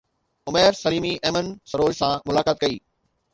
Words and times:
عمير 0.47 0.73
سليمي 0.73 1.19
ايمن 1.25 1.45
سروش 1.69 1.95
سان 2.01 2.19
ملاقات 2.29 2.57
ڪئي 2.65 2.75